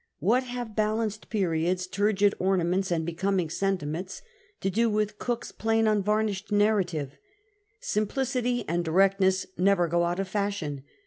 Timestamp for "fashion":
10.27-10.83